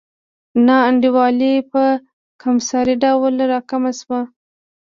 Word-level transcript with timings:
نا 0.65 0.77
انډولي 0.89 1.53
په 1.71 1.83
کمسارې 2.41 2.95
ډول 3.03 3.35
راکمه 3.51 3.91
شوه. 3.99 4.21